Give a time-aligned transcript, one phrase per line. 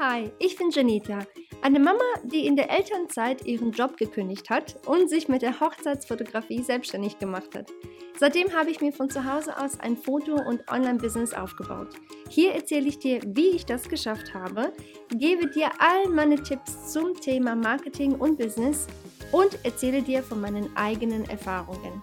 [0.00, 1.20] Hi, ich bin Janita,
[1.62, 6.64] eine Mama, die in der Elternzeit ihren Job gekündigt hat und sich mit der Hochzeitsfotografie
[6.64, 7.70] selbstständig gemacht hat.
[8.18, 11.90] Seitdem habe ich mir von zu Hause aus ein Foto- und Online-Business aufgebaut.
[12.28, 14.72] Hier erzähle ich dir, wie ich das geschafft habe,
[15.10, 18.88] gebe dir all meine Tipps zum Thema Marketing und Business
[19.30, 22.02] und erzähle dir von meinen eigenen Erfahrungen.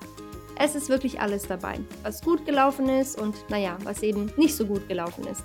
[0.58, 4.66] Es ist wirklich alles dabei, was gut gelaufen ist und naja, was eben nicht so
[4.66, 5.44] gut gelaufen ist.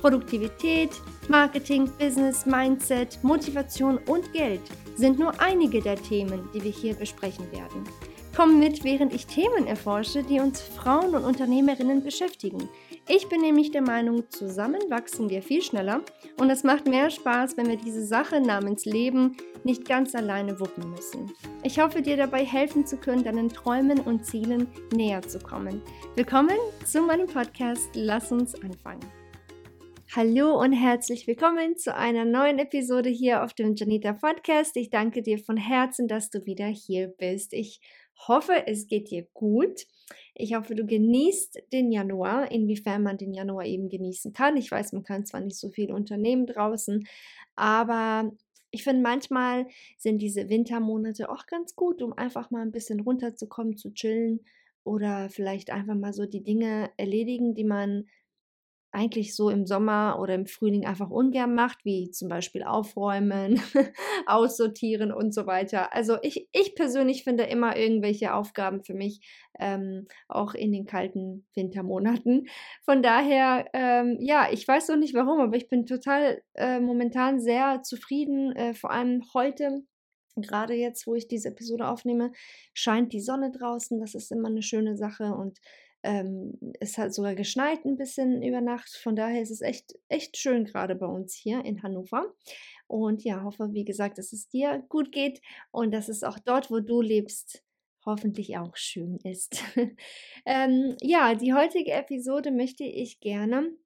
[0.00, 0.90] Produktivität,
[1.28, 4.60] Marketing, Business, Mindset, Motivation und Geld
[4.94, 7.84] sind nur einige der Themen, die wir hier besprechen werden.
[8.36, 12.68] Komm mit, während ich Themen erforsche, die uns Frauen und Unternehmerinnen beschäftigen.
[13.08, 16.02] Ich bin nämlich der Meinung, zusammen wachsen wir viel schneller
[16.38, 20.90] und es macht mehr Spaß, wenn wir diese Sache namens Leben nicht ganz alleine wuppen
[20.90, 21.32] müssen.
[21.62, 25.80] Ich hoffe, dir dabei helfen zu können, deinen Träumen und Zielen näher zu kommen.
[26.14, 27.88] Willkommen zu meinem Podcast.
[27.94, 29.25] Lass uns anfangen.
[30.16, 34.74] Hallo und herzlich willkommen zu einer neuen Episode hier auf dem Janita Podcast.
[34.78, 37.52] Ich danke dir von Herzen, dass du wieder hier bist.
[37.52, 37.82] Ich
[38.26, 39.82] hoffe, es geht dir gut.
[40.34, 44.56] Ich hoffe, du genießt den Januar, inwiefern man den Januar eben genießen kann.
[44.56, 47.06] Ich weiß, man kann zwar nicht so viel unternehmen draußen,
[47.54, 48.32] aber
[48.70, 49.66] ich finde, manchmal
[49.98, 54.46] sind diese Wintermonate auch ganz gut, um einfach mal ein bisschen runterzukommen, zu chillen
[54.82, 58.06] oder vielleicht einfach mal so die Dinge erledigen, die man
[58.96, 63.60] eigentlich so im Sommer oder im Frühling einfach ungern macht, wie zum Beispiel aufräumen,
[64.26, 65.92] aussortieren und so weiter.
[65.92, 69.20] Also ich, ich persönlich finde immer irgendwelche Aufgaben für mich,
[69.60, 72.48] ähm, auch in den kalten Wintermonaten.
[72.86, 77.38] Von daher, ähm, ja, ich weiß noch nicht warum, aber ich bin total äh, momentan
[77.38, 79.82] sehr zufrieden, äh, vor allem heute.
[80.36, 82.32] Gerade jetzt, wo ich diese Episode aufnehme,
[82.72, 84.00] scheint die Sonne draußen.
[84.00, 85.58] Das ist immer eine schöne Sache und
[86.06, 88.96] ähm, es hat sogar geschneit ein bisschen über Nacht.
[89.02, 92.32] Von daher ist es echt, echt schön gerade bei uns hier in Hannover.
[92.86, 95.40] Und ja, hoffe, wie gesagt, dass es dir gut geht
[95.72, 97.64] und dass es auch dort, wo du lebst,
[98.04, 99.60] hoffentlich auch schön ist.
[100.46, 103.76] ähm, ja, die heutige Episode möchte ich gerne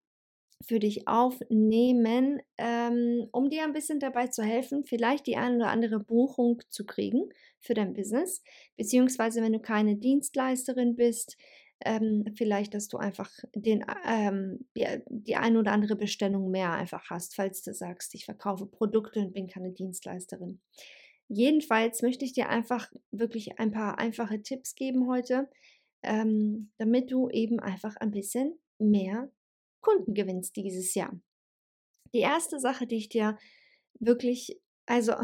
[0.62, 5.69] für dich aufnehmen, ähm, um dir ein bisschen dabei zu helfen, vielleicht die eine oder
[5.69, 7.31] andere Buchung zu kriegen
[7.61, 8.43] für dein Business,
[8.77, 11.39] beziehungsweise wenn du keine Dienstleisterin bist,
[11.85, 17.11] ähm, vielleicht, dass du einfach den, ähm, die, die ein oder andere Bestellung mehr einfach
[17.11, 20.61] hast, falls du sagst, ich verkaufe Produkte und bin keine Dienstleisterin.
[21.29, 25.49] Jedenfalls möchte ich dir einfach wirklich ein paar einfache Tipps geben heute,
[26.03, 29.31] ähm, damit du eben einfach ein bisschen mehr
[29.81, 31.19] Kunden gewinnst dieses Jahr.
[32.13, 33.39] Die erste Sache, die ich dir
[34.01, 35.15] wirklich, also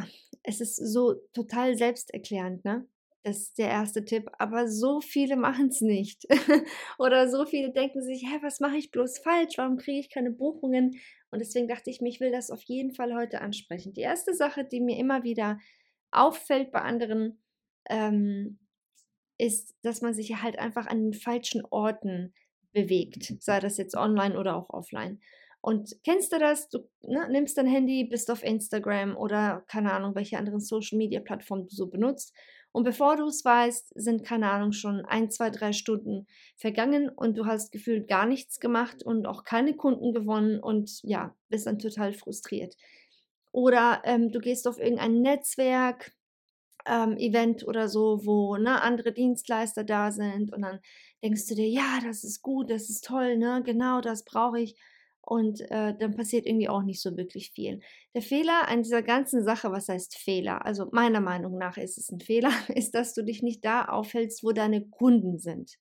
[0.43, 2.87] es ist so total selbsterklärend, ne?
[3.27, 4.31] Das ist der erste Tipp.
[4.39, 6.29] Aber so viele machen es nicht.
[6.99, 9.59] Oder so viele denken sich, hä, was mache ich bloß falsch?
[9.59, 11.01] Warum kriege ich keine Buchungen?
[11.33, 13.93] Und deswegen dachte ich mir, ich will das auf jeden Fall heute ansprechen.
[13.95, 15.59] Die erste Sache, die mir immer wieder
[16.13, 17.43] auffällt bei anderen,
[17.91, 18.61] ähm,
[19.39, 22.33] ist, dass man sich halt einfach an den falschen Orten
[22.73, 25.21] bewegt, sei das jetzt online oder auch offline.
[25.61, 26.69] Und kennst du das?
[26.69, 31.19] Du ne, nimmst dein Handy, bist auf Instagram oder keine Ahnung, welche anderen Social Media
[31.19, 32.33] Plattformen du so benutzt
[32.77, 36.27] und bevor du es weißt, sind, keine Ahnung, schon ein, zwei, drei Stunden
[36.59, 41.35] vergangen und du hast gefühlt gar nichts gemacht und auch keine Kunden gewonnen und ja,
[41.49, 42.77] bist dann total frustriert.
[43.51, 46.13] Oder ähm, du gehst auf irgendein Netzwerk,
[46.85, 50.81] ähm, Event oder so, wo ne, andere Dienstleister da sind und dann
[51.23, 54.79] denkst du dir, ja, das ist gut, das ist toll, ne, genau das brauche ich
[55.27, 57.81] und äh, dann passiert irgendwie auch nicht so wirklich viel.
[58.15, 60.65] Der Fehler an dieser ganzen Sache, was heißt Fehler?
[60.65, 64.45] Also meiner Meinung nach ist es ein Fehler, ist, dass du dich nicht da aufhältst,
[64.45, 65.79] wo deine Kunden sind.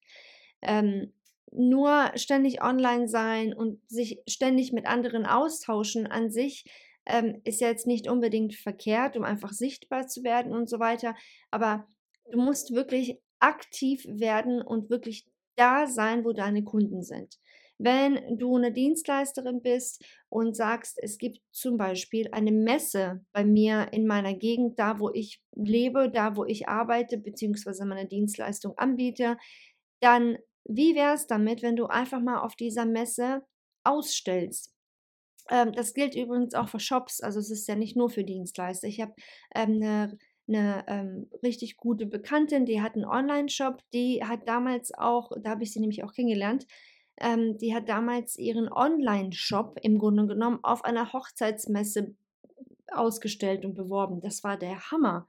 [0.63, 1.13] Ähm,
[1.51, 6.65] nur ständig online sein und sich ständig mit anderen austauschen an sich
[7.05, 11.15] ähm, ist ja jetzt nicht unbedingt verkehrt, um einfach sichtbar zu werden und so weiter.
[11.51, 11.87] Aber
[12.31, 17.37] du musst wirklich aktiv werden und wirklich da sein, wo deine Kunden sind.
[17.77, 23.89] Wenn du eine Dienstleisterin bist und sagst, es gibt zum Beispiel eine Messe bei mir
[23.91, 29.37] in meiner Gegend, da wo ich lebe, da wo ich arbeite, beziehungsweise meine Dienstleistung anbiete,
[29.99, 33.43] dann wie wäre es damit, wenn du einfach mal auf dieser Messe
[33.83, 34.73] ausstellst?
[35.49, 38.87] Ähm, das gilt übrigens auch für Shops, also es ist ja nicht nur für Dienstleister.
[38.87, 39.13] Ich habe
[39.53, 40.17] ähm, eine
[40.47, 45.63] eine ähm, richtig gute Bekanntin, die hat einen Online-Shop, die hat damals auch, da habe
[45.63, 46.67] ich sie nämlich auch kennengelernt,
[47.19, 52.15] ähm, die hat damals ihren Online-Shop im Grunde genommen auf einer Hochzeitsmesse
[52.91, 54.21] ausgestellt und beworben.
[54.21, 55.25] Das war der Hammer.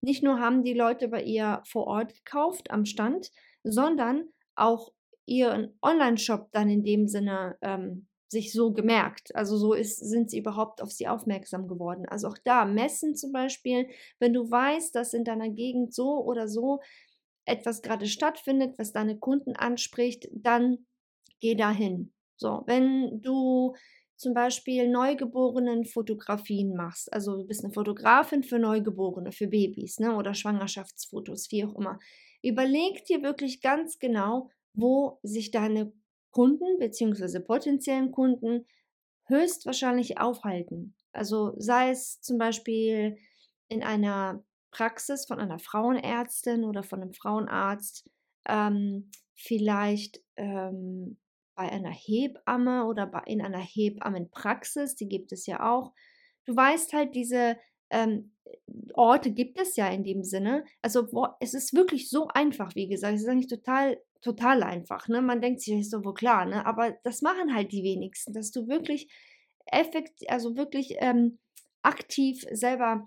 [0.00, 3.30] Nicht nur haben die Leute bei ihr vor Ort gekauft am Stand,
[3.62, 4.92] sondern auch
[5.26, 9.34] ihren Online-Shop dann in dem Sinne ähm, sich so gemerkt.
[9.34, 12.06] Also so ist, sind sie überhaupt auf sie aufmerksam geworden.
[12.06, 13.88] Also auch da messen zum Beispiel,
[14.18, 16.80] wenn du weißt, dass in deiner Gegend so oder so
[17.44, 20.86] etwas gerade stattfindet, was deine Kunden anspricht, dann
[21.40, 22.12] geh dahin.
[22.36, 23.74] So, wenn du
[24.16, 30.14] zum Beispiel Neugeborenen Fotografien machst, also du bist eine Fotografin für Neugeborene, für Babys, ne,
[30.14, 31.98] oder Schwangerschaftsfotos, wie auch immer,
[32.42, 35.92] überleg dir wirklich ganz genau, wo sich deine
[36.30, 37.40] Kunden bzw.
[37.40, 38.66] potenziellen Kunden
[39.26, 40.94] höchstwahrscheinlich aufhalten.
[41.12, 43.16] Also sei es zum Beispiel
[43.68, 48.08] in einer Praxis von einer Frauenärztin oder von einem Frauenarzt,
[48.46, 51.18] ähm, vielleicht ähm,
[51.60, 55.92] bei einer Hebamme oder bei, in einer Hebammenpraxis, die gibt es ja auch.
[56.46, 57.58] Du weißt halt, diese
[57.90, 58.32] ähm,
[58.94, 60.64] Orte gibt es ja in dem Sinne.
[60.80, 63.14] Also wo, es ist wirklich so einfach, wie gesagt.
[63.14, 65.06] Es ist eigentlich total, total einfach.
[65.08, 65.20] Ne?
[65.20, 66.64] Man denkt sich, ist doch wohl klar, ne?
[66.64, 69.12] aber das machen halt die wenigsten, dass du wirklich
[69.66, 71.40] effektiv, also wirklich ähm,
[71.82, 73.04] aktiv selber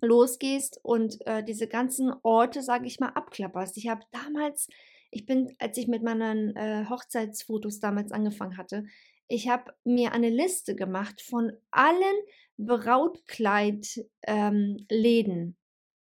[0.00, 3.76] losgehst und äh, diese ganzen Orte, sage ich mal, abklapperst.
[3.76, 4.68] Ich habe damals,
[5.12, 8.84] ich bin, als ich mit meinen äh, Hochzeitsfotos damals angefangen hatte,
[9.28, 12.16] ich habe mir eine Liste gemacht von allen
[12.58, 15.56] Brautkleidläden, ähm,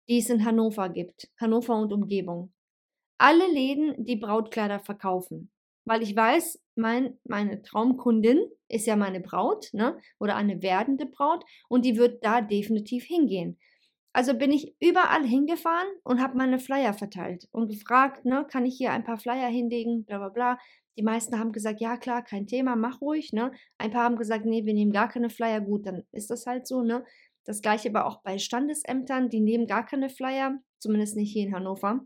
[0.09, 2.51] die es in Hannover gibt, Hannover und Umgebung.
[3.17, 5.51] Alle Läden, die Brautkleider verkaufen.
[5.85, 9.99] Weil ich weiß, mein, meine Traumkundin ist ja meine Braut, ne?
[10.19, 13.57] Oder eine werdende Braut und die wird da definitiv hingehen.
[14.13, 18.75] Also bin ich überall hingefahren und habe meine Flyer verteilt und gefragt, ne, kann ich
[18.75, 20.57] hier ein paar Flyer hinlegen, bla bla bla.
[20.97, 23.51] Die meisten haben gesagt, ja klar, kein Thema, mach ruhig, ne?
[23.77, 26.67] Ein paar haben gesagt, nee, wir nehmen gar keine Flyer, gut, dann ist das halt
[26.67, 27.05] so, ne?
[27.45, 31.55] Das gleiche aber auch bei Standesämtern, die nehmen gar keine Flyer, zumindest nicht hier in
[31.55, 32.01] Hannover.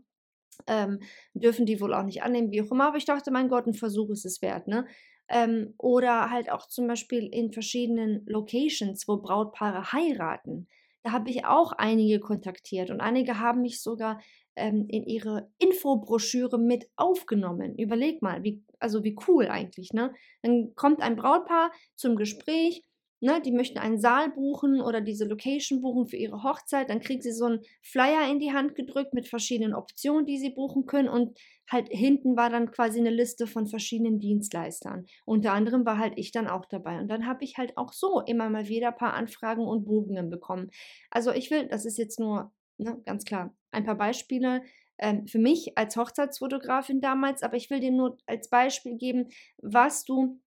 [0.66, 1.00] Ähm,
[1.34, 2.86] dürfen die wohl auch nicht annehmen, wie auch immer.
[2.86, 4.86] Aber ich dachte, mein Gott, ein Versuch ist es wert, ne?
[5.28, 10.68] Ähm, oder halt auch zum Beispiel in verschiedenen Locations, wo Brautpaare heiraten.
[11.06, 14.20] Da habe ich auch einige kontaktiert und einige haben mich sogar
[14.56, 17.76] ähm, in ihre Infobroschüre mit aufgenommen.
[17.78, 20.12] Überleg mal, wie, also wie cool eigentlich, ne?
[20.42, 22.82] Dann kommt ein Brautpaar zum Gespräch,
[23.26, 23.42] ne?
[23.42, 27.32] Die möchten einen Saal buchen oder diese Location buchen für ihre Hochzeit, dann kriegen sie
[27.32, 31.38] so einen Flyer in die Hand gedrückt mit verschiedenen Optionen, die sie buchen können und
[31.70, 35.06] halt hinten war dann quasi eine Liste von verschiedenen Dienstleistern.
[35.24, 38.20] Unter anderem war halt ich dann auch dabei und dann habe ich halt auch so
[38.20, 40.70] immer mal wieder ein paar Anfragen und Buchungen bekommen.
[41.10, 44.62] Also ich will, das ist jetzt nur ne, ganz klar ein paar Beispiele
[44.98, 49.28] ähm, für mich als Hochzeitsfotografin damals, aber ich will dir nur als Beispiel geben,
[49.58, 50.40] was du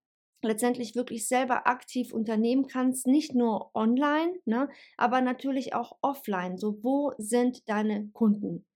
[0.43, 6.58] letztendlich wirklich selber aktiv unternehmen kannst, nicht nur online, ne, aber natürlich auch offline.
[6.58, 8.67] So, wo sind deine Kunden?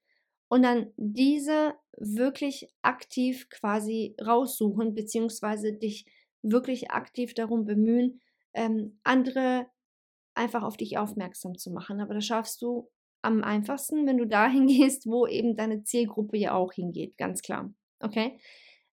[0.49, 6.07] Und dann diese wirklich aktiv quasi raussuchen, beziehungsweise dich
[6.43, 8.21] wirklich aktiv darum bemühen,
[8.53, 9.67] ähm, andere
[10.35, 12.01] einfach auf dich aufmerksam zu machen.
[12.01, 12.91] Aber das schaffst du
[13.23, 17.73] am einfachsten, wenn du dahin gehst, wo eben deine Zielgruppe ja auch hingeht, ganz klar.
[18.01, 18.39] Okay?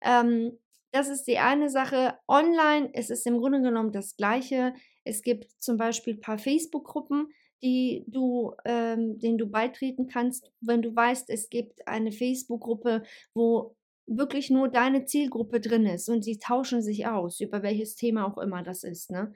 [0.02, 0.58] Ähm,
[0.96, 2.18] das ist die eine Sache.
[2.26, 4.74] Online ist es im Grunde genommen das Gleiche.
[5.04, 7.28] Es gibt zum Beispiel ein paar Facebook-Gruppen,
[7.62, 13.04] die du, ähm, denen du beitreten kannst, wenn du weißt, es gibt eine Facebook-Gruppe,
[13.34, 13.76] wo
[14.08, 18.38] wirklich nur deine Zielgruppe drin ist und sie tauschen sich aus, über welches Thema auch
[18.38, 19.12] immer das ist.
[19.12, 19.34] Ne?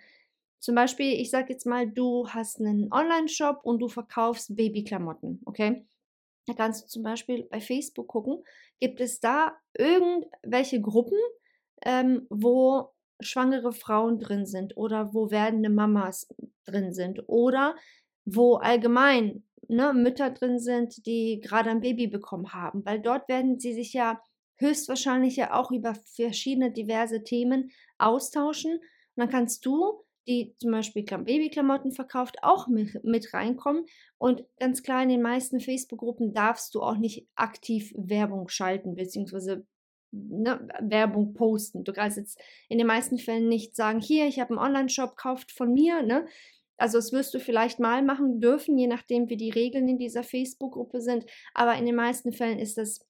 [0.60, 5.86] Zum Beispiel, ich sage jetzt mal, du hast einen Online-Shop und du verkaufst Babyklamotten, okay?
[6.46, 8.44] Da kannst du zum Beispiel bei Facebook gucken,
[8.80, 11.20] gibt es da irgendwelche Gruppen,
[11.84, 16.28] ähm, wo schwangere Frauen drin sind oder wo werdende Mamas
[16.66, 17.76] drin sind oder
[18.26, 23.60] wo allgemein ne, Mütter drin sind, die gerade ein Baby bekommen haben, weil dort werden
[23.60, 24.22] sie sich ja
[24.58, 28.82] höchstwahrscheinlich ja auch über verschiedene diverse Themen austauschen und
[29.16, 33.86] dann kannst du die zum Beispiel Babyklamotten verkauft, auch mit, mit reinkommen.
[34.20, 39.66] Und ganz klar, in den meisten Facebook-Gruppen darfst du auch nicht aktiv Werbung schalten, beziehungsweise
[40.12, 41.84] ne, Werbung posten.
[41.84, 45.52] Du kannst jetzt in den meisten Fällen nicht sagen, hier, ich habe einen Online-Shop, kauft
[45.52, 46.28] von mir, ne?
[46.78, 50.24] Also das wirst du vielleicht mal machen dürfen, je nachdem, wie die Regeln in dieser
[50.24, 51.26] Facebook-Gruppe sind.
[51.54, 53.06] Aber in den meisten Fällen ist das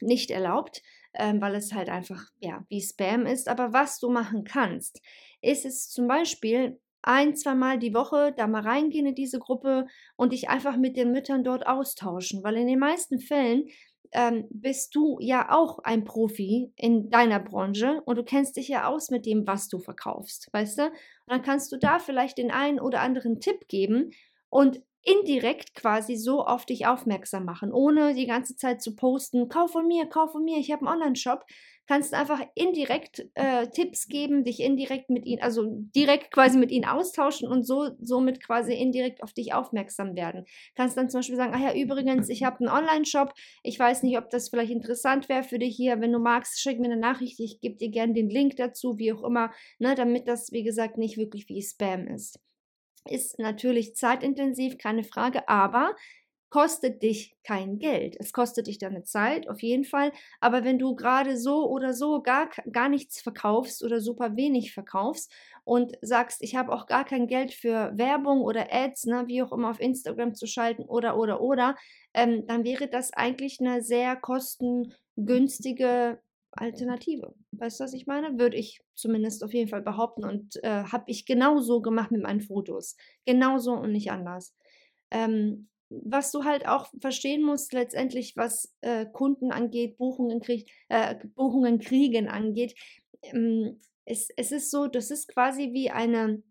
[0.00, 0.82] nicht erlaubt,
[1.14, 3.48] ähm, weil es halt einfach ja wie Spam ist.
[3.48, 5.02] Aber was du machen kannst,
[5.42, 9.86] ist es zum Beispiel ein, zwei Mal die Woche da mal reingehen in diese Gruppe
[10.16, 13.66] und dich einfach mit den Müttern dort austauschen, weil in den meisten Fällen
[14.12, 18.86] ähm, bist du ja auch ein Profi in deiner Branche und du kennst dich ja
[18.86, 20.86] aus mit dem, was du verkaufst, weißt du?
[20.86, 20.92] Und
[21.28, 24.10] dann kannst du da vielleicht den einen oder anderen Tipp geben
[24.50, 29.72] und indirekt quasi so auf dich aufmerksam machen, ohne die ganze Zeit zu posten, kauf
[29.72, 31.44] von mir, kauf von mir, ich habe einen Online-Shop,
[31.88, 36.84] kannst einfach indirekt äh, Tipps geben, dich indirekt mit ihnen, also direkt quasi mit ihnen
[36.84, 40.44] austauschen und so somit quasi indirekt auf dich aufmerksam werden.
[40.76, 43.32] Kannst dann zum Beispiel sagen, ach ja, übrigens, ich habe einen Online-Shop,
[43.62, 46.78] ich weiß nicht, ob das vielleicht interessant wäre für dich hier, wenn du magst, schick
[46.78, 50.28] mir eine Nachricht, ich gebe dir gerne den Link dazu, wie auch immer, ne, damit
[50.28, 52.38] das, wie gesagt, nicht wirklich wie Spam ist
[53.08, 55.94] ist natürlich zeitintensiv, keine Frage, aber
[56.50, 58.14] kostet dich kein Geld.
[58.20, 60.12] Es kostet dich deine Zeit, auf jeden Fall.
[60.38, 65.32] Aber wenn du gerade so oder so gar, gar nichts verkaufst oder super wenig verkaufst
[65.64, 69.52] und sagst, ich habe auch gar kein Geld für Werbung oder Ads, ne, wie auch
[69.52, 71.74] immer auf Instagram zu schalten oder, oder, oder,
[72.12, 76.20] ähm, dann wäre das eigentlich eine sehr kostengünstige
[76.52, 77.34] Alternative.
[77.52, 78.38] Weißt du, was ich meine?
[78.38, 82.40] Würde ich zumindest auf jeden Fall behaupten und äh, habe ich genauso gemacht mit meinen
[82.40, 82.96] Fotos.
[83.24, 84.54] Genauso und nicht anders.
[85.10, 91.16] Ähm, was du halt auch verstehen musst, letztendlich, was äh, Kunden angeht, Buchungen, krieg, äh,
[91.34, 92.74] Buchungen kriegen angeht,
[93.22, 96.42] ähm, es, es ist so, das ist quasi wie eine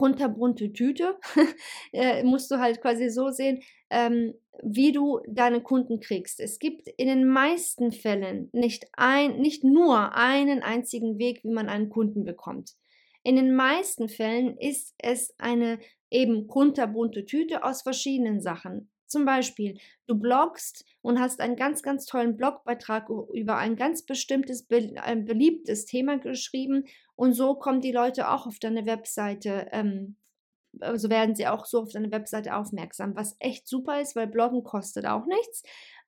[0.00, 1.18] kunterbunte Tüte,
[1.92, 6.40] äh, musst du halt quasi so sehen, ähm, wie du deine Kunden kriegst.
[6.40, 11.68] Es gibt in den meisten Fällen nicht ein, nicht nur einen einzigen Weg, wie man
[11.68, 12.76] einen Kunden bekommt.
[13.24, 15.78] In den meisten Fällen ist es eine
[16.10, 18.90] eben kunterbunte Tüte aus verschiedenen Sachen.
[19.06, 19.76] Zum Beispiel,
[20.06, 26.18] du bloggst und hast einen ganz, ganz tollen Blogbeitrag über ein ganz bestimmtes, beliebtes Thema
[26.18, 26.84] geschrieben
[27.20, 30.16] und so kommen die Leute auch auf deine Webseite, ähm,
[30.80, 34.64] also werden sie auch so auf deine Webseite aufmerksam, was echt super ist, weil Bloggen
[34.64, 35.62] kostet auch nichts.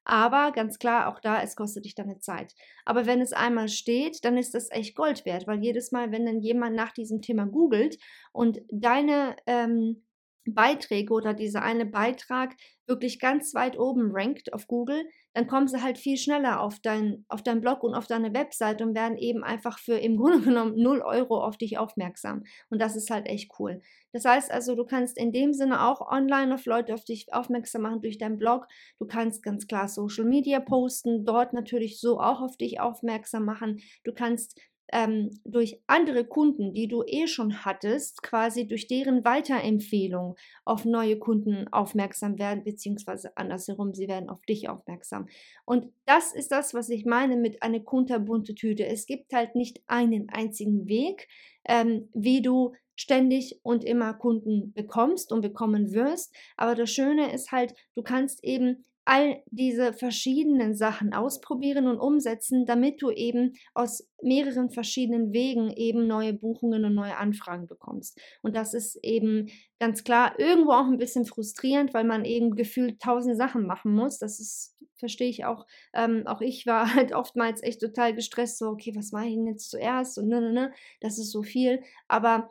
[0.04, 2.54] Aber ganz klar, auch da, es kostet dich deine Zeit.
[2.86, 6.24] Aber wenn es einmal steht, dann ist das echt Gold wert, weil jedes Mal, wenn
[6.24, 7.98] dann jemand nach diesem Thema googelt
[8.32, 10.02] und deine ähm,
[10.46, 12.54] Beiträge oder dieser eine Beitrag
[12.86, 17.24] wirklich ganz weit oben rankt auf Google, dann kommen sie halt viel schneller auf dein,
[17.28, 20.74] auf dein Blog und auf deine Website und werden eben einfach für im Grunde genommen
[20.76, 22.42] 0 Euro auf dich aufmerksam.
[22.70, 23.80] Und das ist halt echt cool.
[24.12, 27.82] Das heißt also, du kannst in dem Sinne auch online auf Leute auf dich aufmerksam
[27.82, 28.66] machen durch deinen Blog.
[28.98, 33.80] Du kannst ganz klar Social Media posten, dort natürlich so auch auf dich aufmerksam machen.
[34.04, 34.60] Du kannst
[34.92, 41.18] ähm, durch andere Kunden, die du eh schon hattest, quasi durch deren Weiterempfehlung auf neue
[41.18, 45.26] Kunden aufmerksam werden, beziehungsweise andersherum, sie werden auf dich aufmerksam.
[45.64, 48.86] Und das ist das, was ich meine mit einer kunterbunte Tüte.
[48.86, 51.26] Es gibt halt nicht einen einzigen Weg,
[51.66, 56.34] ähm, wie du ständig und immer Kunden bekommst und bekommen wirst.
[56.56, 62.66] Aber das Schöne ist halt, du kannst eben all diese verschiedenen Sachen ausprobieren und umsetzen,
[62.66, 68.20] damit du eben aus mehreren verschiedenen Wegen eben neue Buchungen und neue Anfragen bekommst.
[68.42, 69.48] Und das ist eben
[69.80, 74.18] ganz klar irgendwo auch ein bisschen frustrierend, weil man eben gefühlt tausend Sachen machen muss.
[74.18, 75.66] Das ist, verstehe ich auch.
[75.92, 79.48] Ähm, auch ich war halt oftmals echt total gestresst, so, okay, was mache ich denn
[79.48, 80.16] jetzt zuerst?
[80.18, 81.82] Und ne, ne, ne, das ist so viel.
[82.06, 82.50] Aber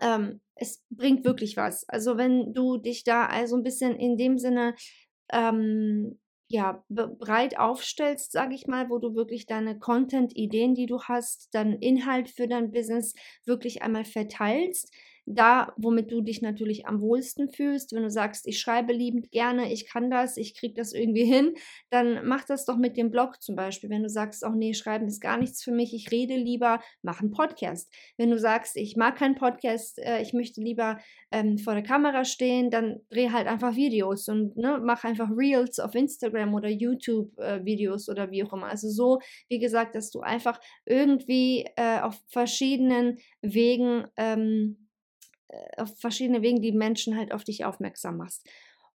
[0.00, 1.88] ähm, es bringt wirklich was.
[1.88, 4.74] Also wenn du dich da also ein bisschen in dem Sinne
[5.32, 6.18] ähm,
[6.48, 11.78] ja, breit aufstellst, sage ich mal, wo du wirklich deine Content-Ideen, die du hast, deinen
[11.78, 14.92] Inhalt für dein Business wirklich einmal verteilst,
[15.34, 17.92] da, womit du dich natürlich am wohlsten fühlst.
[17.92, 21.54] Wenn du sagst, ich schreibe liebend gerne, ich kann das, ich kriege das irgendwie hin,
[21.90, 23.90] dann mach das doch mit dem Blog zum Beispiel.
[23.90, 27.20] Wenn du sagst, auch nee, schreiben ist gar nichts für mich, ich rede lieber, mach
[27.20, 27.92] einen Podcast.
[28.16, 30.98] Wenn du sagst, ich mag keinen Podcast, äh, ich möchte lieber
[31.30, 35.78] ähm, vor der Kamera stehen, dann dreh halt einfach Videos und ne, mach einfach Reels
[35.78, 38.66] auf Instagram oder YouTube-Videos äh, oder wie auch immer.
[38.66, 44.89] Also so, wie gesagt, dass du einfach irgendwie äh, auf verschiedenen Wegen ähm, äh,
[45.76, 48.46] auf verschiedene Wegen die Menschen halt auf dich aufmerksam machst.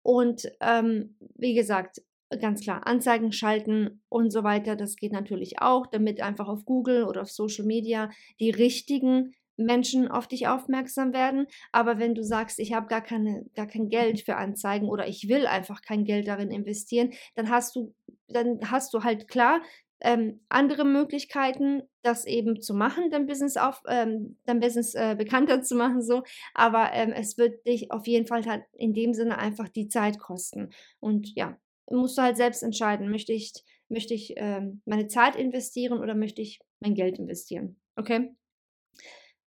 [0.02, 2.02] Und ähm, wie gesagt,
[2.40, 7.04] ganz klar, Anzeigen schalten und so weiter, das geht natürlich auch, damit einfach auf Google
[7.04, 11.47] oder auf Social Media die richtigen Menschen auf dich aufmerksam werden.
[11.71, 15.47] Aber wenn du sagst, ich habe gar, gar kein Geld für Anzeigen oder ich will
[15.47, 17.95] einfach kein Geld darin investieren, dann hast du,
[18.28, 19.61] dann hast du halt klar
[20.00, 25.62] ähm, andere Möglichkeiten, das eben zu machen, dein Business auf, ähm, dein Business äh, bekannter
[25.62, 26.23] zu machen, so.
[26.54, 30.19] Aber ähm, es wird dich auf jeden Fall halt in dem Sinne einfach die Zeit
[30.19, 30.71] kosten.
[31.00, 31.59] Und ja,
[31.90, 33.52] musst du halt selbst entscheiden, möchte ich,
[33.88, 37.80] möchte ich ähm, meine Zeit investieren oder möchte ich mein Geld investieren.
[37.97, 38.35] Okay?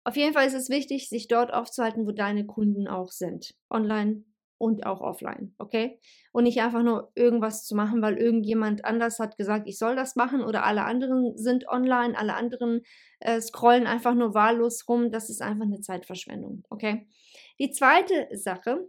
[0.04, 3.54] Auf jeden Fall ist es wichtig, sich dort aufzuhalten, wo deine Kunden auch sind.
[3.71, 4.25] Online,
[4.62, 5.99] und auch offline, okay?
[6.31, 10.14] Und nicht einfach nur irgendwas zu machen, weil irgendjemand anders hat gesagt, ich soll das
[10.14, 12.83] machen oder alle anderen sind online, alle anderen
[13.19, 15.11] äh, scrollen einfach nur wahllos rum.
[15.11, 17.09] Das ist einfach eine Zeitverschwendung, okay?
[17.59, 18.88] Die zweite Sache,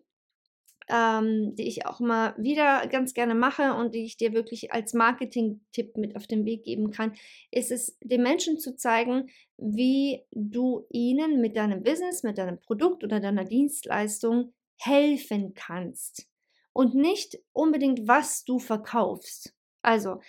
[0.89, 4.93] ähm, die ich auch mal wieder ganz gerne mache und die ich dir wirklich als
[4.93, 7.13] Marketing-Tipp mit auf den Weg geben kann,
[7.49, 13.03] ist es, den Menschen zu zeigen, wie du ihnen mit deinem Business, mit deinem Produkt
[13.03, 16.27] oder deiner Dienstleistung helfen kannst.
[16.73, 19.53] Und nicht unbedingt, was du verkaufst.
[19.83, 20.21] Also,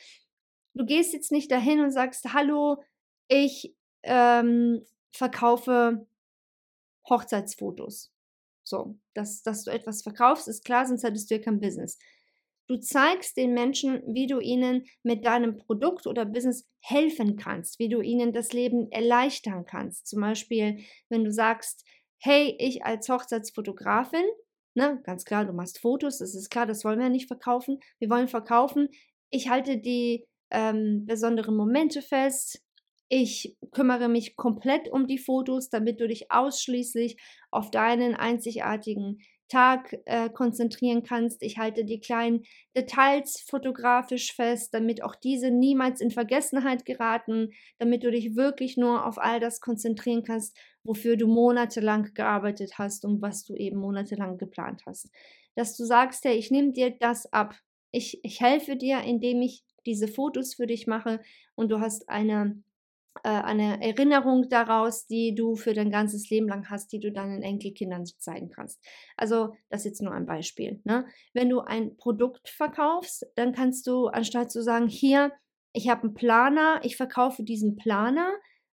[0.75, 2.83] du gehst jetzt nicht dahin und sagst, hallo,
[3.29, 6.07] ich ähm, verkaufe
[7.09, 8.13] Hochzeitsfotos.
[8.63, 11.99] So, dass, dass du etwas verkaufst, ist klar, sonst hättest du ja kein Business.
[12.67, 17.91] Du zeigst den Menschen, wie du ihnen mit deinem Produkt oder Business helfen kannst, wie
[17.91, 20.07] du ihnen das Leben erleichtern kannst.
[20.07, 20.79] Zum Beispiel,
[21.11, 21.85] wenn du sagst,
[22.25, 24.25] hey, ich als Hochzeitsfotografin,
[24.75, 27.81] ne, ganz klar, du machst Fotos, das ist klar, das wollen wir nicht verkaufen.
[27.99, 28.89] Wir wollen verkaufen,
[29.29, 32.63] ich halte die ähm, besonderen Momente fest,
[33.11, 39.95] ich kümmere mich komplett um die Fotos, damit du dich ausschließlich auf deinen einzigartigen Tag
[40.07, 41.43] äh, konzentrieren kannst.
[41.43, 48.03] Ich halte die kleinen Details fotografisch fest, damit auch diese niemals in Vergessenheit geraten, damit
[48.03, 53.23] du dich wirklich nur auf all das konzentrieren kannst, wofür du monatelang gearbeitet hast und
[53.23, 55.11] was du eben monatelang geplant hast.
[55.55, 57.55] Dass du sagst, hey, ich nehme dir das ab.
[57.91, 61.21] Ich, ich helfe dir, indem ich diese Fotos für dich mache
[61.55, 62.63] und du hast eine
[63.23, 67.43] äh, eine Erinnerung daraus, die du für dein ganzes Leben lang hast, die du deinen
[67.43, 68.81] Enkelkindern zeigen kannst.
[69.17, 70.81] Also, das ist jetzt nur ein Beispiel.
[70.85, 71.07] Ne?
[71.33, 75.33] Wenn du ein Produkt verkaufst, dann kannst du, anstatt zu sagen, hier,
[75.73, 78.33] ich habe einen Planer, ich verkaufe diesen Planer,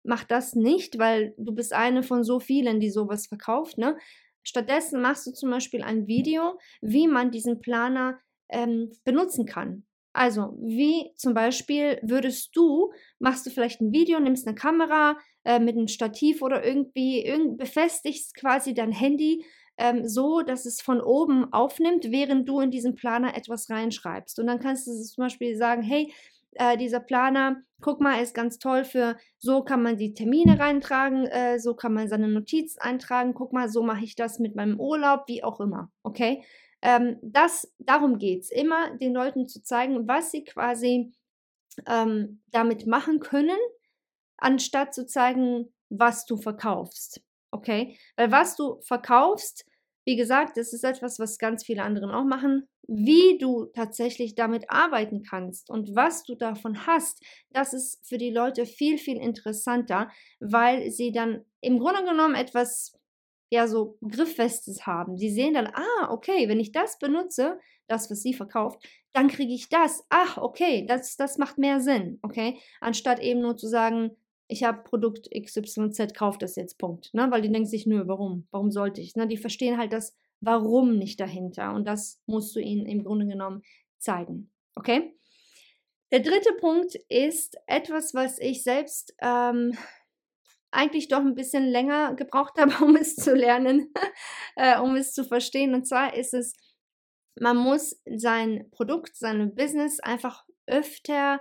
[0.09, 3.79] mach das nicht, weil du bist eine von so vielen, die sowas verkauft.
[3.79, 3.97] Ne?
[4.43, 9.85] Stattdessen machst du zum Beispiel ein Video, wie man diesen Planer ähm, benutzen kann.
[10.15, 15.61] Also, wie zum Beispiel würdest du, machst du vielleicht ein Video, nimmst eine Kamera äh,
[15.61, 19.45] mit einem Stativ oder irgendwie, irgend, befestigst quasi dein Handy
[19.77, 24.41] ähm, so, dass es von oben aufnimmt, während du in diesen Planer etwas reinschreibst.
[24.41, 26.13] Und dann kannst du zum Beispiel sagen, hey,
[26.59, 31.27] äh, dieser Planer, guck mal, ist ganz toll für, so kann man die Termine reintragen,
[31.27, 34.79] äh, so kann man seine Notiz eintragen, guck mal, so mache ich das mit meinem
[34.79, 36.45] Urlaub, wie auch immer, okay?
[36.83, 41.13] Ähm, das, darum geht es, immer den Leuten zu zeigen, was sie quasi
[41.87, 43.59] ähm, damit machen können,
[44.37, 47.23] anstatt zu zeigen, was du verkaufst.
[47.51, 47.99] Okay?
[48.17, 49.65] Weil was du verkaufst,
[50.09, 52.67] wie gesagt, das ist etwas, was ganz viele anderen auch machen.
[52.87, 58.31] Wie du tatsächlich damit arbeiten kannst und was du davon hast, das ist für die
[58.31, 62.99] Leute viel, viel interessanter, weil sie dann im Grunde genommen etwas
[63.51, 65.19] ja so Grifffestes haben.
[65.19, 69.53] Sie sehen dann, ah, okay, wenn ich das benutze, das, was sie verkauft, dann kriege
[69.53, 70.07] ich das.
[70.09, 72.59] Ach, okay, das, das macht mehr Sinn, okay?
[72.81, 74.17] Anstatt eben nur zu sagen,
[74.49, 77.13] ich habe Produkt XYZ, kauf das jetzt, Punkt.
[77.13, 77.31] Ne?
[77.31, 78.49] Weil die denken sich, nö, warum?
[78.51, 79.15] Warum sollte ich?
[79.15, 79.29] Ne?
[79.29, 81.75] Die verstehen halt das Warum nicht dahinter.
[81.75, 83.63] Und das musst du ihnen im Grunde genommen
[83.99, 84.51] zeigen.
[84.75, 85.15] Okay?
[86.11, 89.77] Der dritte Punkt ist etwas, was ich selbst ähm,
[90.71, 93.93] eigentlich doch ein bisschen länger gebraucht habe, um es zu lernen,
[94.57, 95.75] äh, um es zu verstehen.
[95.75, 96.55] Und zwar ist es,
[97.39, 101.41] man muss sein Produkt, sein Business einfach öfter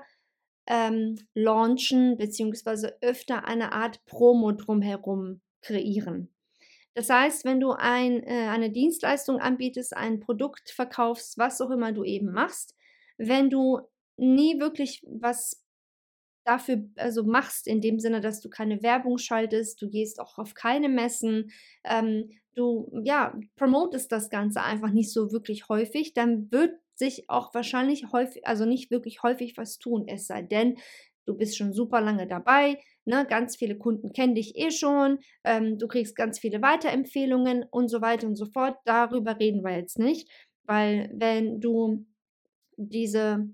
[0.68, 6.34] ähm, launchen, beziehungsweise öfter eine Art Promo drumherum kreieren.
[6.94, 11.92] Das heißt, wenn du ein, äh, eine Dienstleistung anbietest, ein Produkt verkaufst, was auch immer
[11.92, 12.76] du eben machst,
[13.18, 13.82] wenn du
[14.18, 15.64] nie wirklich was
[16.44, 20.54] dafür also machst, in dem Sinne, dass du keine Werbung schaltest, du gehst auch auf
[20.54, 21.52] keine Messen,
[21.84, 27.54] ähm, du ja, promotest das Ganze einfach nicht so wirklich häufig, dann wird sich auch
[27.54, 30.78] wahrscheinlich häufig, also nicht wirklich häufig was tun, es sei denn,
[31.26, 35.78] du bist schon super lange dabei, ne, ganz viele Kunden kennen dich eh schon, ähm,
[35.78, 38.78] du kriegst ganz viele Weiterempfehlungen und so weiter und so fort.
[38.86, 40.30] Darüber reden wir jetzt nicht,
[40.64, 42.06] weil wenn du
[42.78, 43.50] diese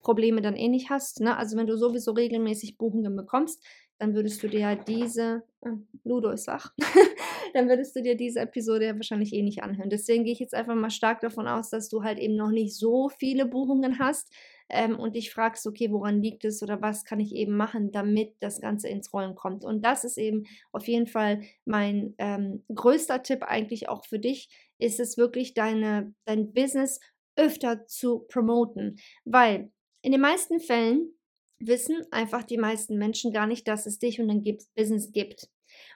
[0.00, 1.20] Probleme dann eh nicht hast.
[1.20, 1.36] Ne?
[1.36, 3.64] Also wenn du sowieso regelmäßig Buchungen bekommst,
[4.00, 5.72] dann würdest du dir diese, äh,
[6.04, 6.72] Ludo ist wach,
[7.54, 9.90] dann würdest du dir diese Episode ja wahrscheinlich eh nicht anhören.
[9.90, 12.74] Deswegen gehe ich jetzt einfach mal stark davon aus, dass du halt eben noch nicht
[12.74, 14.32] so viele Buchungen hast
[14.70, 18.36] ähm, und dich fragst, okay, woran liegt es oder was kann ich eben machen, damit
[18.40, 19.66] das Ganze ins Rollen kommt.
[19.66, 24.48] Und das ist eben auf jeden Fall mein ähm, größter Tipp eigentlich auch für dich,
[24.78, 27.00] ist es wirklich deine, dein Business
[27.36, 31.12] öfter zu promoten, weil in den meisten Fällen
[31.60, 34.42] wissen einfach die meisten Menschen gar nicht, dass es dich und dein
[34.74, 35.48] Business gibt.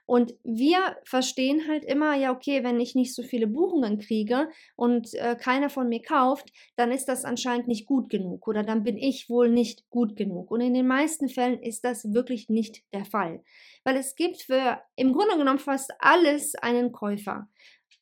[0.07, 5.15] Und wir verstehen halt immer, ja, okay, wenn ich nicht so viele Buchungen kriege und
[5.15, 8.99] äh, keiner von mir kauft, dann ist das anscheinend nicht gut genug oder dann bin
[8.99, 10.51] ich wohl nicht gut genug.
[10.51, 13.43] Und in den meisten Fällen ist das wirklich nicht der Fall.
[13.83, 17.49] Weil es gibt für im Grunde genommen fast alles einen Käufer.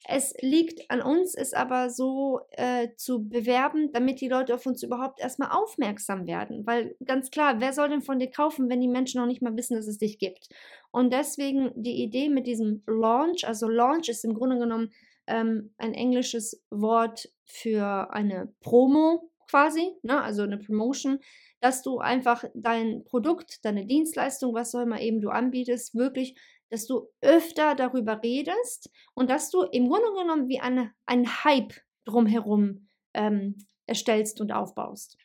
[0.08, 4.82] Es liegt an uns, es aber so äh, zu bewerben, damit die Leute auf uns
[4.82, 6.66] überhaupt erstmal aufmerksam werden.
[6.66, 9.56] Weil ganz klar, wer soll denn von dir kaufen, wenn die Menschen noch nicht mal
[9.56, 10.48] wissen, dass es dich gibt?
[10.90, 14.90] Und deswegen die Idee mit diesem Launch, also Launch ist im Grunde genommen
[15.28, 20.20] ähm, ein englisches Wort für eine Promo quasi, ne?
[20.20, 21.20] also eine Promotion,
[21.60, 26.34] dass du einfach dein Produkt, deine Dienstleistung, was auch immer eben du anbietest, wirklich
[26.72, 31.74] dass du öfter darüber redest und dass du im Grunde genommen wie eine, ein Hype
[32.06, 35.18] drumherum ähm, erstellst und aufbaust.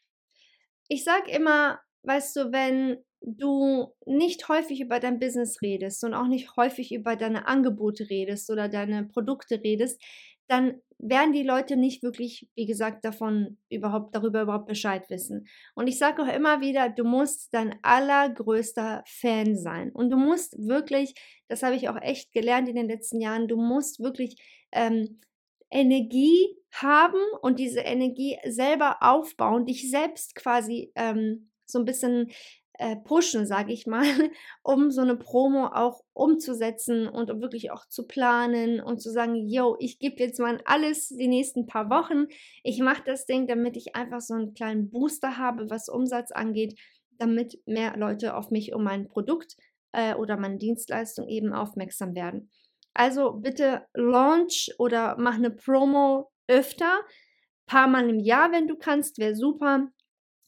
[0.89, 6.27] Ich sage immer, weißt du, wenn du nicht häufig über dein Business redest und auch
[6.27, 10.03] nicht häufig über deine Angebote redest oder deine Produkte redest,
[10.49, 15.47] dann werden die Leute nicht wirklich, wie gesagt, davon überhaupt, darüber überhaupt Bescheid wissen.
[15.75, 19.91] Und ich sage auch immer wieder, du musst dein allergrößter Fan sein.
[19.91, 21.13] Und du musst wirklich,
[21.47, 25.21] das habe ich auch echt gelernt in den letzten Jahren, du musst wirklich ähm,
[25.69, 32.31] Energie haben und diese Energie selber aufbauen, dich selbst quasi ähm, so ein bisschen
[32.77, 34.03] äh, pushen, sage ich mal,
[34.63, 39.35] um so eine Promo auch umzusetzen und um wirklich auch zu planen und zu sagen,
[39.35, 42.27] yo, ich gebe jetzt mal alles die nächsten paar Wochen.
[42.63, 46.79] Ich mache das Ding, damit ich einfach so einen kleinen Booster habe, was Umsatz angeht,
[47.17, 49.57] damit mehr Leute auf mich und mein Produkt
[49.91, 52.51] äh, oder meine Dienstleistung eben aufmerksam werden.
[52.93, 56.99] Also bitte launch oder mach eine Promo öfter,
[57.65, 59.89] paar Mal im Jahr, wenn du kannst, wäre super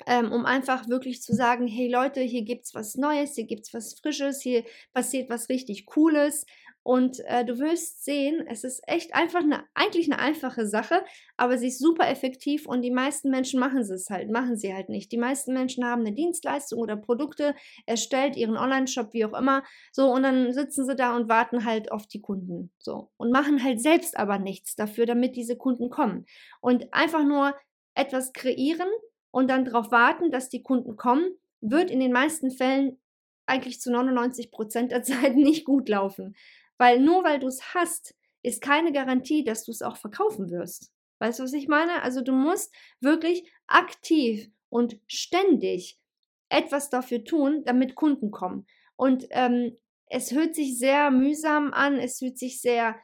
[0.08, 3.68] ähm, um einfach wirklich zu sagen, hey Leute, hier gibt es was Neues, hier gibt
[3.68, 6.46] es was Frisches, hier passiert was richtig Cooles.
[6.82, 11.04] Und äh, du wirst sehen, es ist echt einfach eine, eigentlich eine einfache Sache,
[11.36, 14.90] aber sie ist super effektiv und die meisten Menschen machen es halt, machen sie halt
[14.90, 15.12] nicht.
[15.12, 17.54] Die meisten Menschen haben eine Dienstleistung oder Produkte
[17.86, 21.92] erstellt, ihren Online-Shop, wie auch immer, so und dann sitzen sie da und warten halt
[21.92, 26.26] auf die Kunden, so und machen halt selbst aber nichts dafür, damit diese Kunden kommen.
[26.62, 27.54] Und einfach nur
[27.94, 28.90] etwas kreieren,
[29.32, 33.00] und dann darauf warten, dass die Kunden kommen, wird in den meisten Fällen
[33.46, 36.36] eigentlich zu 99 Prozent der Zeit nicht gut laufen.
[36.78, 40.94] Weil nur weil du es hast, ist keine Garantie, dass du es auch verkaufen wirst.
[41.20, 42.02] Weißt du, was ich meine?
[42.02, 46.00] Also du musst wirklich aktiv und ständig
[46.48, 48.66] etwas dafür tun, damit Kunden kommen.
[48.96, 49.76] Und ähm,
[50.08, 52.96] es hört sich sehr mühsam an, es hört sich sehr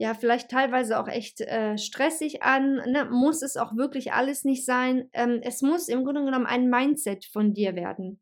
[0.00, 2.76] ja, vielleicht teilweise auch echt äh, stressig an.
[2.90, 3.04] Ne?
[3.10, 5.10] Muss es auch wirklich alles nicht sein.
[5.12, 8.18] Ähm, es muss im Grunde genommen ein Mindset von dir werden,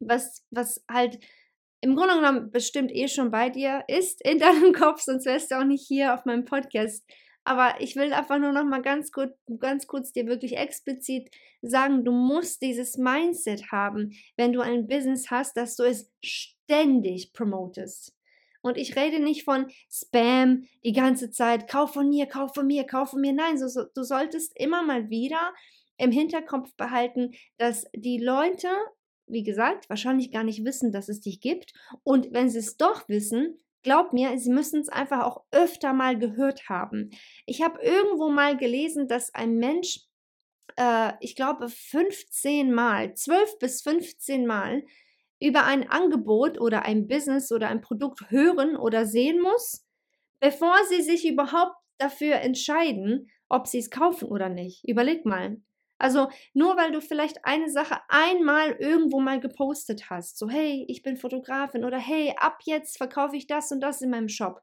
[0.00, 1.20] was, was halt
[1.82, 5.60] im Grunde genommen bestimmt eh schon bei dir ist in deinem Kopf, sonst wärst du
[5.60, 7.08] auch nicht hier auf meinem Podcast.
[7.44, 11.30] Aber ich will einfach nur noch mal ganz kurz, ganz kurz dir wirklich explizit
[11.62, 17.32] sagen, du musst dieses Mindset haben, wenn du ein Business hast, dass du es ständig
[17.32, 18.16] promotest.
[18.62, 22.84] Und ich rede nicht von Spam die ganze Zeit, kauf von mir, kauf von mir,
[22.84, 23.32] kauf von mir.
[23.32, 25.52] Nein, so, so, du solltest immer mal wieder
[25.96, 28.68] im Hinterkopf behalten, dass die Leute,
[29.26, 31.72] wie gesagt, wahrscheinlich gar nicht wissen, dass es dich gibt.
[32.02, 36.18] Und wenn sie es doch wissen, glaub mir, sie müssen es einfach auch öfter mal
[36.18, 37.10] gehört haben.
[37.46, 40.00] Ich habe irgendwo mal gelesen, dass ein Mensch,
[40.76, 44.82] äh, ich glaube, 15 Mal, 12 bis 15 Mal
[45.40, 49.86] über ein Angebot oder ein Business oder ein Produkt hören oder sehen muss,
[50.40, 54.86] bevor sie sich überhaupt dafür entscheiden, ob sie es kaufen oder nicht.
[54.88, 55.56] Überleg mal.
[55.98, 61.02] Also nur weil du vielleicht eine Sache einmal irgendwo mal gepostet hast, so hey, ich
[61.02, 64.62] bin Fotografin oder hey, ab jetzt verkaufe ich das und das in meinem Shop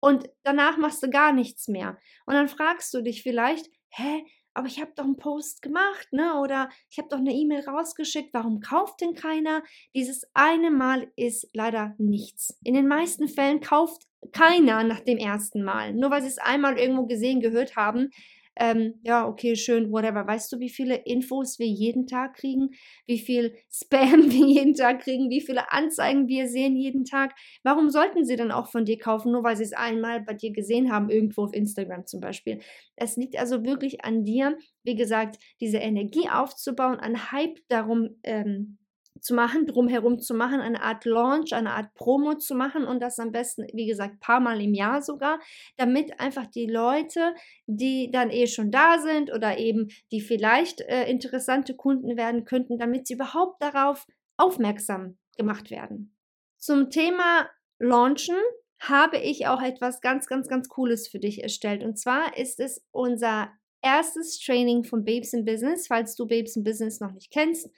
[0.00, 1.98] und danach machst du gar nichts mehr.
[2.26, 4.24] Und dann fragst du dich vielleicht, hä,
[4.54, 6.38] aber ich habe doch einen Post gemacht, ne?
[6.40, 9.62] Oder ich habe doch eine E-Mail rausgeschickt, warum kauft denn keiner?
[9.94, 12.58] Dieses eine Mal ist leider nichts.
[12.64, 15.94] In den meisten Fällen kauft keiner nach dem ersten Mal.
[15.94, 18.10] Nur weil sie es einmal irgendwo gesehen, gehört haben,
[18.56, 20.26] ähm, ja, okay, schön, whatever.
[20.26, 22.70] Weißt du, wie viele Infos wir jeden Tag kriegen?
[23.06, 25.30] Wie viel Spam wir jeden Tag kriegen?
[25.30, 27.34] Wie viele Anzeigen wir sehen jeden Tag?
[27.62, 30.52] Warum sollten sie dann auch von dir kaufen, nur weil sie es einmal bei dir
[30.52, 32.60] gesehen haben, irgendwo auf Instagram zum Beispiel?
[32.96, 38.78] Es liegt also wirklich an dir, wie gesagt, diese Energie aufzubauen, an Hype darum ähm,
[39.20, 43.18] zu machen, drumherum zu machen, eine Art Launch, eine Art Promo zu machen und das
[43.18, 45.40] am besten, wie gesagt, paar Mal im Jahr sogar,
[45.76, 47.34] damit einfach die Leute,
[47.66, 52.78] die dann eh schon da sind oder eben die vielleicht äh, interessante Kunden werden könnten,
[52.78, 54.06] damit sie überhaupt darauf
[54.36, 56.14] aufmerksam gemacht werden.
[56.58, 58.36] Zum Thema Launchen
[58.80, 61.82] habe ich auch etwas ganz, ganz, ganz Cooles für dich erstellt.
[61.82, 63.50] Und zwar ist es unser
[63.82, 65.86] erstes Training von Babes in Business.
[65.86, 67.70] Falls du Babes in Business noch nicht kennst,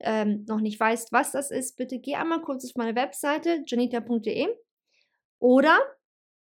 [0.00, 4.48] ähm, noch nicht weißt, was das ist, bitte geh einmal kurz auf meine Webseite janita.de
[5.38, 5.78] oder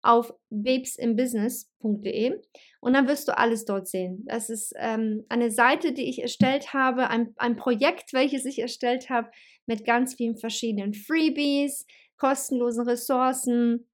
[0.02, 2.42] auf babesinbusiness.de
[2.80, 4.24] und dann wirst du alles dort sehen.
[4.26, 9.10] Das ist ähm, eine Seite, die ich erstellt habe, ein, ein Projekt, welches ich erstellt
[9.10, 9.30] habe
[9.66, 11.86] mit ganz vielen verschiedenen Freebies,
[12.18, 13.90] kostenlosen Ressourcen,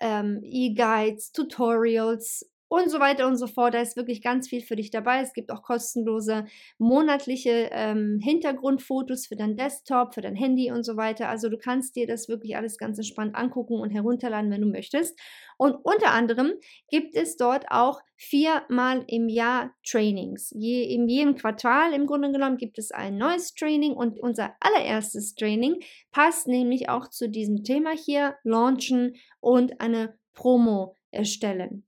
[0.00, 3.74] ähm, E-Guides, Tutorials und so weiter und so fort.
[3.74, 5.20] Da ist wirklich ganz viel für dich dabei.
[5.20, 6.44] Es gibt auch kostenlose
[6.78, 11.28] monatliche ähm, Hintergrundfotos für dein Desktop, für dein Handy und so weiter.
[11.28, 15.18] Also du kannst dir das wirklich alles ganz entspannt angucken und herunterladen, wenn du möchtest.
[15.56, 16.52] Und unter anderem
[16.88, 20.52] gibt es dort auch viermal im Jahr Trainings.
[20.54, 25.34] Je, in jedem Quartal im Grunde genommen gibt es ein neues Training und unser allererstes
[25.34, 25.76] Training
[26.10, 31.84] passt nämlich auch zu diesem Thema hier, Launchen und eine Promo erstellen.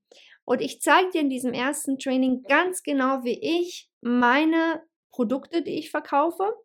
[0.51, 4.83] Und ich zeige dir in diesem ersten Training ganz genau, wie ich meine
[5.13, 6.57] Produkte, die ich verkaufe,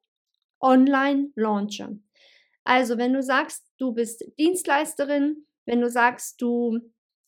[0.60, 2.00] online launche.
[2.63, 6.80] Also, wenn du sagst, du bist Dienstleisterin, wenn du sagst, du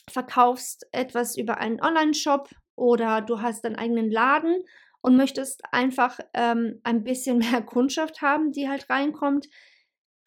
[0.09, 4.63] verkaufst etwas über einen Online-Shop oder du hast deinen eigenen Laden
[5.01, 9.47] und möchtest einfach ähm, ein bisschen mehr Kundschaft haben, die halt reinkommt,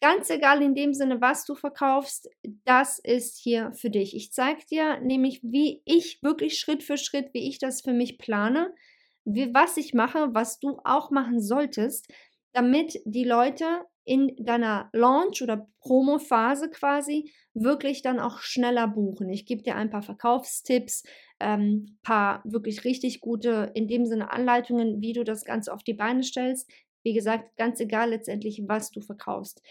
[0.01, 2.27] Ganz egal in dem Sinne, was du verkaufst,
[2.65, 4.15] das ist hier für dich.
[4.15, 8.17] Ich zeige dir nämlich, wie ich wirklich Schritt für Schritt, wie ich das für mich
[8.17, 8.73] plane,
[9.25, 12.11] wie, was ich mache, was du auch machen solltest,
[12.53, 19.29] damit die Leute in deiner Launch- oder Promo-Phase quasi wirklich dann auch schneller buchen.
[19.29, 21.03] Ich gebe dir ein paar Verkaufstipps,
[21.37, 25.83] ein ähm, paar wirklich richtig gute, in dem Sinne Anleitungen, wie du das Ganze auf
[25.83, 26.67] die Beine stellst.
[27.03, 29.61] Wie gesagt, ganz egal letztendlich, was du verkaufst.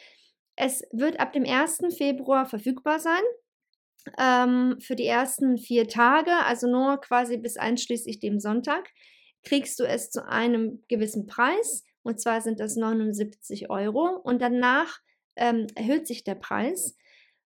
[0.62, 1.79] Es wird ab dem 1.
[1.96, 3.23] Februar verfügbar sein.
[4.18, 8.90] Ähm, für die ersten vier Tage, also nur quasi bis einschließlich dem Sonntag,
[9.42, 11.83] kriegst du es zu einem gewissen Preis.
[12.03, 14.20] Und zwar sind das 79 Euro.
[14.23, 15.01] Und danach
[15.35, 16.94] ähm, erhöht sich der Preis.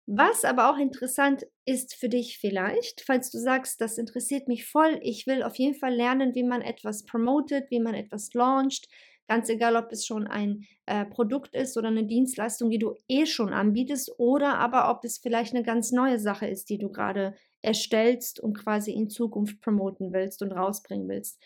[0.06, 4.98] Was aber auch interessant ist für dich vielleicht, falls du sagst, das interessiert mich voll,
[5.02, 8.88] ich will auf jeden Fall lernen, wie man etwas promotet, wie man etwas launcht,
[9.26, 13.24] Ganz egal, ob es schon ein äh, Produkt ist oder eine Dienstleistung, die du eh
[13.24, 17.34] schon anbietest, oder aber ob es vielleicht eine ganz neue Sache ist, die du gerade
[17.62, 21.42] erstellst und quasi in Zukunft promoten willst und rausbringen willst.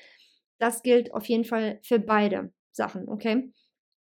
[0.58, 3.52] Das gilt auf jeden Fall für beide Sachen, okay?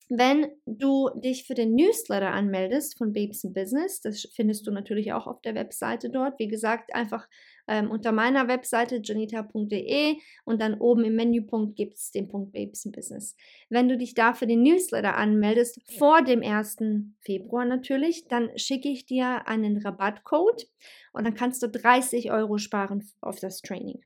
[0.09, 5.13] Wenn du dich für den Newsletter anmeldest von Babes in Business, das findest du natürlich
[5.13, 6.39] auch auf der Webseite dort.
[6.39, 7.29] Wie gesagt, einfach
[7.69, 12.85] ähm, unter meiner Webseite janita.de und dann oben im Menüpunkt gibt es den Punkt Babes
[12.85, 13.37] in Business.
[13.69, 16.79] Wenn du dich da für den Newsletter anmeldest, vor dem 1.
[17.21, 20.67] Februar natürlich, dann schicke ich dir einen Rabattcode
[21.13, 24.01] und dann kannst du 30 Euro sparen auf das Training.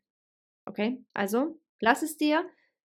[0.67, 2.45] Okay, also lass es dir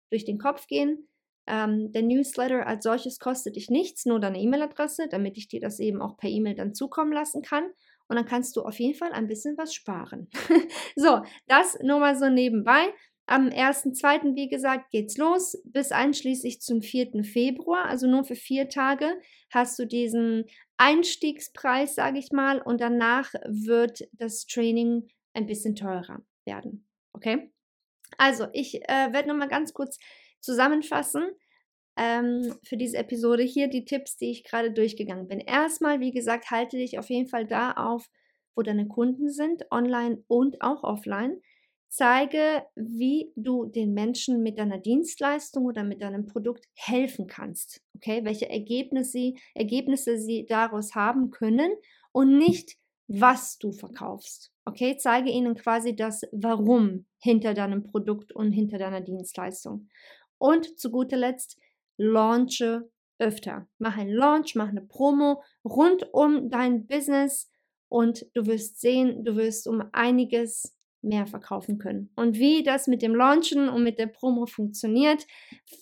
[0.10, 1.08] durch den Kopf gehen
[1.48, 5.80] ähm, der Newsletter als solches kostet dich nichts, nur deine E-Mail-Adresse, damit ich dir das
[5.80, 7.70] eben auch per E-Mail dann zukommen lassen kann.
[8.08, 10.30] Und dann kannst du auf jeden Fall ein bisschen was sparen.
[10.96, 12.94] so, das nur mal so nebenbei.
[13.28, 17.24] Am 1.2., wie gesagt, geht's los, bis einschließlich zum 4.
[17.24, 20.46] Februar, also nur für vier Tage, hast du diesen
[20.78, 26.88] Einstiegspreis, sage ich mal, und danach wird das Training ein bisschen teurer werden.
[27.14, 27.52] Okay?
[28.18, 29.98] Also, ich äh, werde nochmal ganz kurz
[30.40, 31.24] zusammenfassen
[31.98, 35.40] ähm, für diese Episode hier die Tipps, die ich gerade durchgegangen bin.
[35.40, 38.10] Erstmal, wie gesagt, halte dich auf jeden Fall da auf,
[38.56, 41.42] wo deine Kunden sind, online und auch offline.
[41.88, 47.82] Zeige, wie du den Menschen mit deiner Dienstleistung oder mit deinem Produkt helfen kannst.
[47.96, 51.72] Okay, welche Ergebnisse, Ergebnisse sie daraus haben können
[52.12, 52.78] und nicht,
[53.08, 54.52] was du verkaufst.
[54.66, 59.88] Okay, zeige ihnen quasi das Warum hinter deinem Produkt und hinter deiner Dienstleistung.
[60.38, 61.58] Und zu guter Letzt,
[61.98, 63.68] launche öfter.
[63.80, 67.50] Mach einen Launch, mach eine Promo rund um dein Business
[67.88, 72.12] und du wirst sehen, du wirst um einiges mehr verkaufen können.
[72.16, 75.26] Und wie das mit dem Launchen und mit der Promo funktioniert,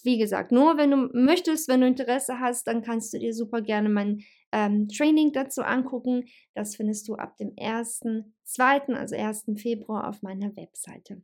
[0.04, 3.62] wie gesagt, nur wenn du möchtest, wenn du Interesse hast, dann kannst du dir super
[3.62, 4.22] gerne mein
[4.52, 6.26] ähm, Training dazu angucken.
[6.54, 9.46] Das findest du ab dem 1.2., also 1.
[9.56, 11.22] Februar auf meiner Webseite.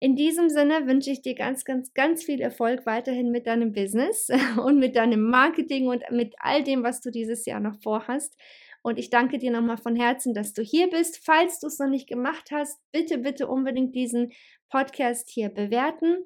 [0.00, 4.28] In diesem Sinne wünsche ich dir ganz, ganz, ganz viel Erfolg weiterhin mit deinem Business
[4.64, 8.36] und mit deinem Marketing und mit all dem, was du dieses Jahr noch vorhast.
[8.82, 11.20] Und ich danke dir nochmal von Herzen, dass du hier bist.
[11.24, 14.30] Falls du es noch nicht gemacht hast, bitte, bitte unbedingt diesen
[14.70, 16.18] Podcast hier bewerten.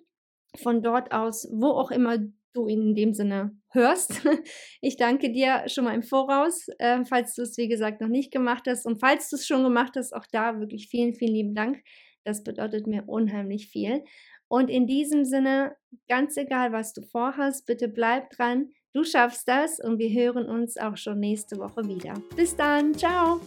[0.63, 2.19] Von dort aus, wo auch immer
[2.53, 4.21] du ihn in dem Sinne hörst.
[4.83, 8.33] Ich danke dir schon mal im Voraus, äh, falls du es, wie gesagt, noch nicht
[8.33, 8.85] gemacht hast.
[8.85, 11.83] Und falls du es schon gemacht hast, auch da wirklich vielen, vielen lieben Dank.
[12.25, 14.05] Das bedeutet mir unheimlich viel.
[14.49, 15.77] Und in diesem Sinne,
[16.09, 18.71] ganz egal, was du vorhast, bitte bleib dran.
[18.93, 22.15] Du schaffst das und wir hören uns auch schon nächste Woche wieder.
[22.37, 23.41] Bis dann, ciao!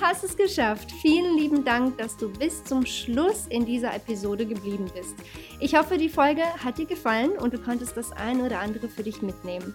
[0.00, 0.90] Hast es geschafft.
[1.02, 5.14] Vielen lieben Dank, dass du bis zum Schluss in dieser Episode geblieben bist.
[5.60, 9.02] Ich hoffe, die Folge hat dir gefallen und du konntest das eine oder andere für
[9.02, 9.74] dich mitnehmen.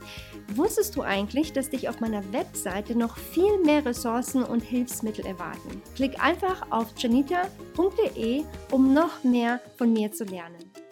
[0.56, 5.82] Wusstest du eigentlich, dass dich auf meiner Webseite noch viel mehr Ressourcen und Hilfsmittel erwarten?
[5.96, 10.85] Klick einfach auf janita.de, um noch mehr von mir zu lernen.